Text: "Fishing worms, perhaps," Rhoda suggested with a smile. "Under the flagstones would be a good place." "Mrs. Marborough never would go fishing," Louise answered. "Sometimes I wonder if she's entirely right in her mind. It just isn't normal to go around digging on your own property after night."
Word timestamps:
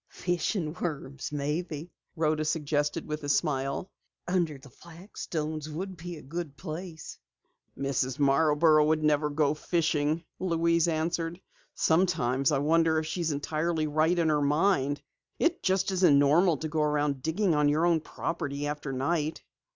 "Fishing 0.09 0.73
worms, 0.81 1.29
perhaps," 1.29 1.85
Rhoda 2.15 2.43
suggested 2.43 3.05
with 3.05 3.23
a 3.23 3.29
smile. 3.29 3.91
"Under 4.27 4.57
the 4.57 4.71
flagstones 4.71 5.69
would 5.69 5.95
be 5.95 6.17
a 6.17 6.23
good 6.23 6.57
place." 6.57 7.19
"Mrs. 7.77 8.17
Marborough 8.17 8.91
never 8.95 9.27
would 9.27 9.35
go 9.35 9.53
fishing," 9.53 10.23
Louise 10.39 10.87
answered. 10.87 11.39
"Sometimes 11.75 12.51
I 12.51 12.57
wonder 12.57 12.97
if 12.97 13.05
she's 13.05 13.31
entirely 13.31 13.85
right 13.85 14.17
in 14.17 14.29
her 14.29 14.41
mind. 14.41 15.03
It 15.37 15.61
just 15.61 15.91
isn't 15.91 16.17
normal 16.17 16.57
to 16.57 16.67
go 16.67 16.81
around 16.81 17.21
digging 17.21 17.53
on 17.53 17.69
your 17.69 17.85
own 17.85 17.99
property 18.01 18.65
after 18.65 18.91
night." 18.91 19.43